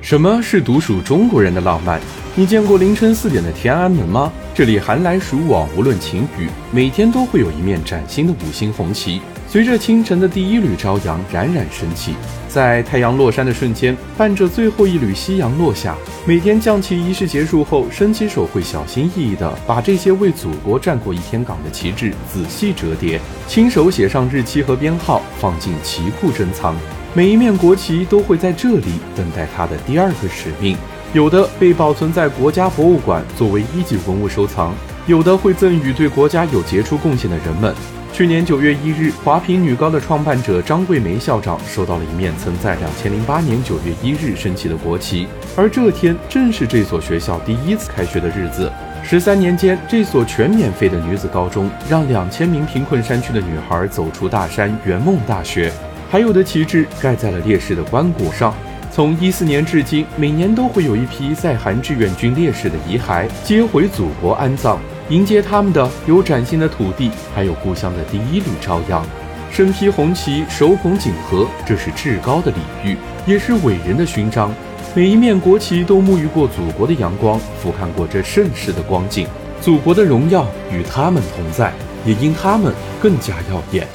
[0.00, 2.00] 什么是独属中国人的浪漫？
[2.34, 4.32] 你见过凌晨四点的天安门吗？
[4.54, 12.12] 这里寒来暑往，无论晴雨，每天都会有一面崭新的五星红旗，随着清晨的第一缕朝阳冉冉升起，
[12.50, 15.96] 在太阳落山的瞬间，伴着最后一缕夕阳落下。
[16.26, 26.76] 每天降旗仪式结束后，升旗手会小心翼翼地把这些为祖国站过一天岗的旗帜仔细折叠，亲手写上日期和编号，放进旗库珍藏。
[27.14, 30.76] 每一面国旗都会在这里等待它的第二个使命，
[31.14, 34.74] 有的被保存在国家博物馆作为一级文物收藏，
[35.06, 37.74] 有的会赠予对国家有杰出贡献的人们。
[38.18, 48.72] 去年九月一日，华坪女高的创办者张桂梅校长收到了一面曾在两千零八年九月一日升起的国旗，而这天正是这所学校第一次开学的日子。
[49.04, 55.72] 十三年间，这所全免费的女子高中让两千名贫困山区的女孩走出大山，圆梦大学。
[56.10, 58.52] 还有的旗帜盖在了烈士的棺椁上。
[58.90, 64.76] 从一四年至今，每年都会有一批在韩志愿军烈士的遗骸接回祖国安葬。
[65.10, 69.02] 迎接他们的有崭新的土地，还有故乡的第一缕朝阳。
[69.50, 72.94] 身披红旗，手捧锦盒，这是至高的礼遇，
[73.26, 74.54] 也是伟人的勋章。
[74.94, 79.26] 每一面国旗都沐浴过祖国的阳光，俯瞰过这盛世的光景。
[79.62, 81.72] 祖国的荣耀与他们同在，
[82.04, 83.86] 也因他们更加耀眼。